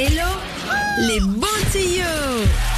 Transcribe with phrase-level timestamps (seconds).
[0.00, 0.49] Hello
[0.98, 2.04] les bons tuyaux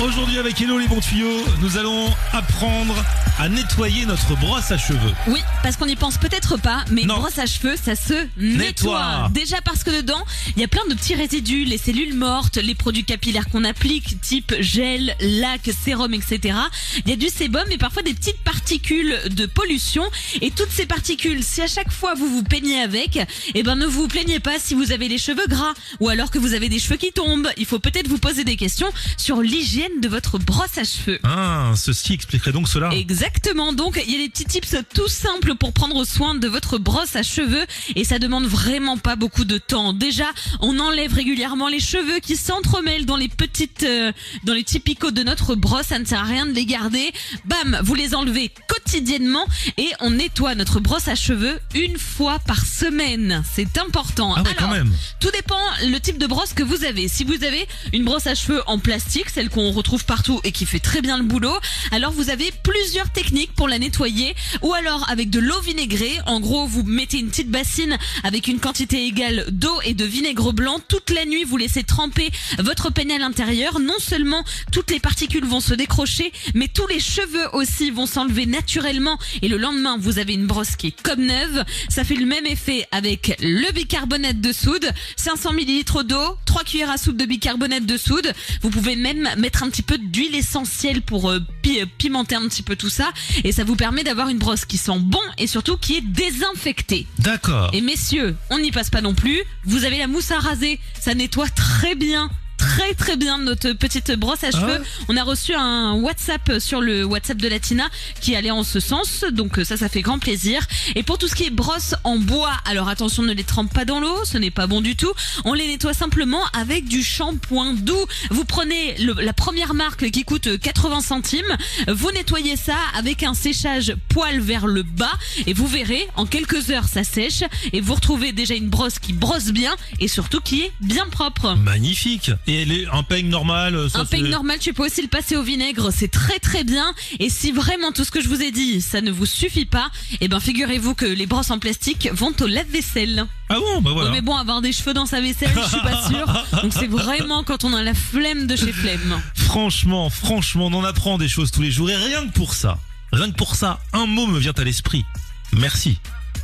[0.00, 2.94] Aujourd'hui avec Hello les bons tuyaux, nous allons apprendre
[3.38, 5.12] à nettoyer notre brosse à cheveux.
[5.28, 7.16] Oui, parce qu'on n'y pense peut-être pas, mais Non.
[7.18, 8.58] brosse à cheveux, ça se nettoie.
[8.58, 9.30] Nettoie.
[9.32, 10.22] Déjà parce que dedans,
[10.56, 14.20] il y a plein de petits résidus, les cellules mortes, les produits capillaires qu'on applique,
[14.20, 16.56] type gel, lac, sérum, etc.
[17.04, 20.04] Il y a du sébum et parfois des petites particules de pollution.
[20.40, 23.18] Et toutes ces particules, si à chaque fois vous vous peignez avec,
[23.54, 26.38] eh ben ne vous plaignez pas si vous avez les cheveux gras ou alors que
[26.38, 27.48] vous avez des cheveux qui tombent.
[27.56, 31.18] Il faut peut-être vous poser des questions sur l'hygiène de votre brosse à cheveux.
[31.22, 32.90] Ah, ceci expliquerait donc cela.
[32.92, 33.72] Exactement.
[33.72, 37.16] Donc, il y a des petits tips tout simples pour prendre soin de votre brosse
[37.16, 37.64] à cheveux
[37.96, 39.94] et ça demande vraiment pas beaucoup de temps.
[39.94, 40.26] Déjà,
[40.60, 44.12] on enlève régulièrement les cheveux qui s'entremêlent dans les petites, euh,
[44.44, 45.86] dans les petits picots de notre brosse.
[45.86, 47.12] Ça ne sert à rien de les garder.
[47.46, 49.46] Bam, vous les enlevez quotidiennement
[49.78, 53.42] et on nettoie notre brosse à cheveux une fois par semaine.
[53.54, 54.34] C'est important.
[54.36, 54.92] Ah ouais, quand même.
[55.18, 57.08] Tout dépend le type de brosse que vous avez.
[57.08, 60.66] Si vous avez une brosse à cheveux en plastique, celle qu'on retrouve partout et qui
[60.66, 61.54] fait très bien le boulot,
[61.90, 64.34] alors vous avez plusieurs techniques pour la nettoyer.
[64.62, 66.18] Ou alors avec de l'eau vinaigrée.
[66.26, 70.52] En gros, vous mettez une petite bassine avec une quantité égale d'eau et de vinaigre
[70.52, 70.78] blanc.
[70.88, 73.78] Toute la nuit, vous laissez tremper votre peigne à l'intérieur.
[73.80, 78.46] Non seulement toutes les particules vont se décrocher, mais tous les cheveux aussi vont s'enlever
[78.46, 79.18] naturellement.
[79.42, 81.64] Et le lendemain, vous avez une brosse qui est comme neuve.
[81.88, 86.90] Ça fait le même effet avec le bicarbonate de soude, 500 ml d'eau, 3 cuillères
[86.90, 88.32] à soupe de bicarbonate de soude.
[88.62, 92.48] Vous pouvez même mettre un petit peu d'huile essentielle pour euh, pi- euh, pimenter un
[92.48, 93.10] petit peu tout ça.
[93.44, 97.06] Et ça vous permet d'avoir une brosse qui sent bon et surtout qui est désinfectée.
[97.18, 97.70] D'accord.
[97.72, 99.42] Et messieurs, on n'y passe pas non plus.
[99.64, 102.30] Vous avez la mousse à raser, ça nettoie très bien.
[102.76, 104.78] Très très bien notre petite brosse à cheveux.
[104.80, 107.84] ouais On a reçu un WhatsApp sur le WhatsApp de Latina
[108.20, 110.66] qui allait en ce sens, donc ça ça fait grand plaisir.
[110.94, 113.84] Et pour tout ce qui est brosse en bois, alors attention ne les trempe pas
[113.84, 115.12] dans l'eau, ce n'est pas bon du tout.
[115.44, 118.06] On les nettoie simplement avec du shampoing doux.
[118.30, 121.56] Vous prenez le- la première marque qui coûte 80 centimes,
[121.88, 125.12] vous nettoyez ça avec un séchage poil vers le bas
[125.46, 127.42] et vous verrez en quelques heures ça sèche
[127.74, 131.54] et vous retrouvez déjà une brosse qui brosse bien et surtout qui est bien propre.
[131.54, 132.30] Magnifique.
[132.46, 135.42] Et les, un peigne normal, ça Un peigne normal, tu peux aussi le passer au
[135.42, 136.94] vinaigre, c'est très très bien.
[137.20, 139.90] Et si vraiment tout ce que je vous ai dit, ça ne vous suffit pas,
[140.20, 143.26] eh ben figurez-vous que les brosses en plastique vont au lave-vaisselle.
[143.48, 144.10] Ah bon, bah voilà.
[144.10, 146.62] Ouais, mais bon, avoir des cheveux dans sa vaisselle, je suis pas sûre.
[146.62, 149.20] Donc c'est vraiment quand on a la flemme de chez flemme.
[149.34, 151.90] Franchement, franchement, on en apprend des choses tous les jours.
[151.90, 152.78] Et rien que pour ça,
[153.12, 155.04] rien que pour ça, un mot me vient à l'esprit.
[155.52, 155.98] Merci.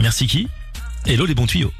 [0.00, 0.48] Merci qui?
[1.06, 1.70] Hello les bons tuyaux.